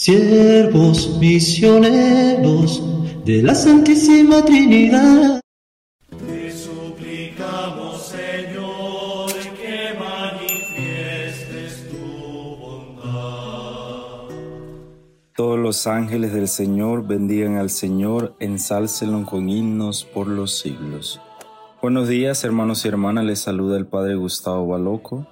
[0.00, 2.82] siervos misioneros
[3.26, 5.42] de la Santísima Trinidad.
[6.08, 14.34] Te suplicamos, Señor, que manifiestes tu bondad.
[15.36, 21.20] Todos los ángeles del Señor bendigan al Señor, ensálcenlo con himnos por los siglos.
[21.82, 25.26] Buenos días, hermanos y hermanas, les saluda el Padre Gustavo Baloco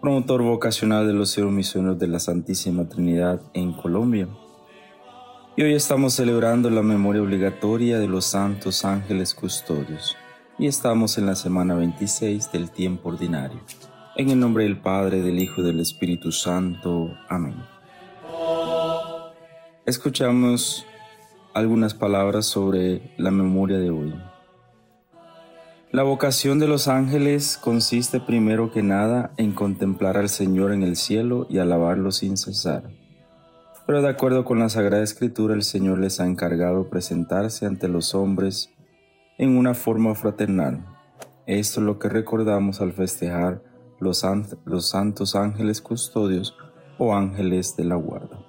[0.00, 4.28] promotor vocacional de los cielos misioneros de la Santísima Trinidad en Colombia.
[5.56, 10.16] Y hoy estamos celebrando la memoria obligatoria de los santos ángeles custodios
[10.58, 13.60] y estamos en la semana 26 del tiempo ordinario.
[14.16, 17.10] En el nombre del Padre, del Hijo y del Espíritu Santo.
[17.28, 17.56] Amén.
[19.86, 20.86] Escuchamos
[21.54, 24.14] algunas palabras sobre la memoria de hoy.
[25.92, 30.96] La vocación de los ángeles consiste primero que nada en contemplar al Señor en el
[30.96, 32.90] cielo y alabarlo sin cesar.
[33.86, 38.16] Pero de acuerdo con la Sagrada Escritura, el Señor les ha encargado presentarse ante los
[38.16, 38.74] hombres
[39.38, 40.84] en una forma fraternal.
[41.46, 43.62] Esto es lo que recordamos al festejar
[44.00, 44.26] los,
[44.64, 46.56] los santos ángeles custodios
[46.98, 48.40] o ángeles de la guarda.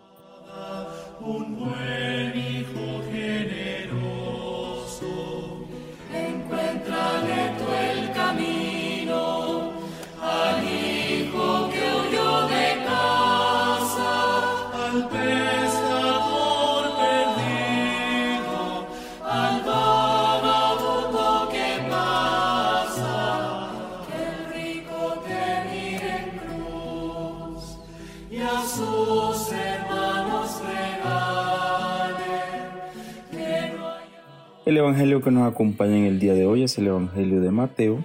[34.66, 38.04] El Evangelio que nos acompaña en el día de hoy es el Evangelio de Mateo,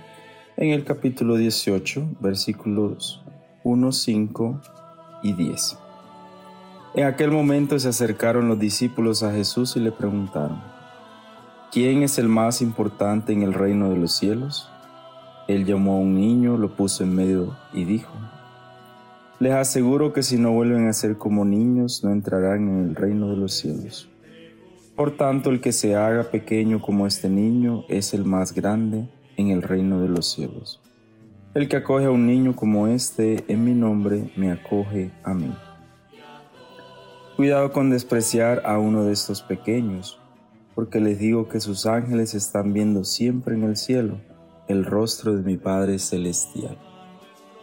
[0.56, 3.22] en el capítulo 18, versículos
[3.62, 4.60] 1, 5
[5.22, 5.78] y 10.
[6.94, 10.62] En aquel momento se acercaron los discípulos a Jesús y le preguntaron,
[11.70, 14.70] ¿quién es el más importante en el reino de los cielos?
[15.47, 18.12] Él llamó a un niño, lo puso en medio y dijo,
[19.42, 23.28] les aseguro que si no vuelven a ser como niños, no entrarán en el reino
[23.28, 24.08] de los cielos.
[24.94, 29.48] Por tanto, el que se haga pequeño como este niño es el más grande en
[29.48, 30.81] el reino de los cielos.
[31.54, 35.52] El que acoge a un niño como este en mi nombre, me acoge a mí.
[37.34, 40.20] Cuidado con despreciar a uno de estos pequeños,
[40.76, 44.20] porque les digo que sus ángeles están viendo siempre en el cielo
[44.69, 46.91] el rostro de mi Padre Celestial.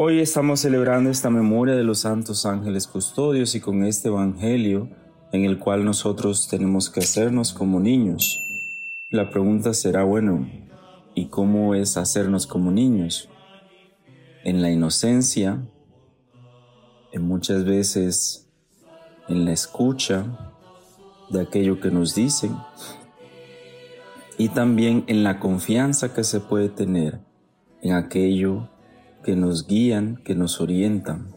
[0.00, 4.88] Hoy estamos celebrando esta memoria de los santos ángeles custodios y con este Evangelio
[5.32, 8.40] en el cual nosotros tenemos que hacernos como niños.
[9.10, 10.48] La pregunta será, bueno,
[11.16, 13.28] ¿y cómo es hacernos como niños?
[14.44, 15.68] En la inocencia,
[17.10, 18.48] en muchas veces
[19.26, 20.54] en la escucha
[21.28, 22.56] de aquello que nos dicen
[24.38, 27.18] y también en la confianza que se puede tener
[27.82, 28.68] en aquello
[29.28, 31.36] que nos guían, que nos orientan.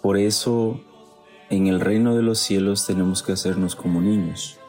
[0.00, 0.80] Por eso
[1.50, 4.60] en el reino de los cielos tenemos que hacernos como niños,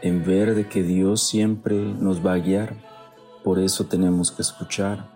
[0.00, 2.76] en ver de que Dios siempre nos va a guiar,
[3.44, 5.10] por eso tenemos que escuchar,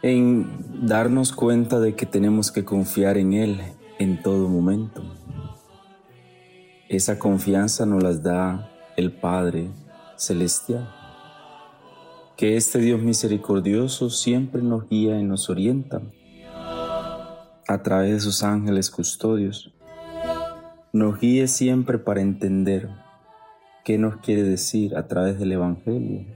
[0.00, 3.60] en darnos cuenta de que tenemos que confiar en Él
[3.98, 5.02] en todo momento.
[6.88, 9.68] Esa confianza nos las da el Padre
[10.16, 10.94] Celestial
[12.38, 16.00] que este Dios misericordioso siempre nos guía y nos orienta
[17.66, 19.74] a través de sus ángeles custodios.
[20.92, 22.88] Nos guíe siempre para entender
[23.84, 26.26] qué nos quiere decir a través del Evangelio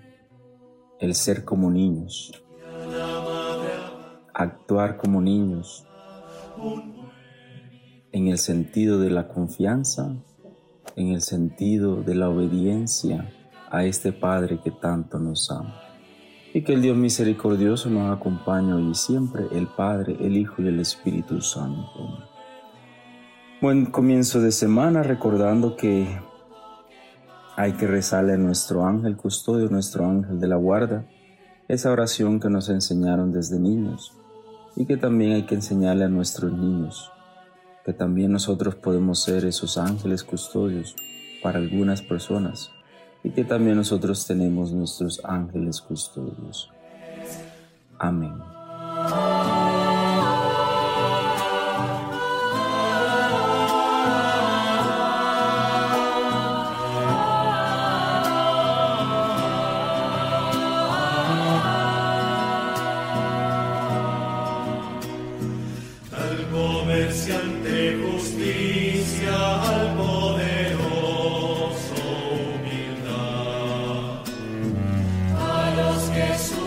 [0.98, 2.32] el ser como niños,
[4.34, 5.86] actuar como niños
[8.10, 10.16] en el sentido de la confianza,
[10.96, 13.32] en el sentido de la obediencia
[13.70, 15.91] a este Padre que tanto nos ama
[16.54, 20.68] y que el Dios misericordioso nos acompañe hoy y siempre, el Padre, el Hijo y
[20.68, 22.28] el Espíritu Santo.
[23.60, 26.06] Buen comienzo de semana recordando que
[27.54, 31.04] Hay que rezarle a nuestro ángel custodio, nuestro ángel de la guarda,
[31.68, 34.16] esa oración que nos enseñaron desde niños
[34.74, 37.12] y que también hay que enseñarle a nuestros niños,
[37.84, 40.96] que también nosotros podemos ser esos ángeles custodios
[41.42, 42.70] para algunas personas
[43.24, 46.70] y que también nosotros tenemos nuestros ángeles custodios.
[47.98, 48.51] Amén.
[76.14, 76.61] Yes.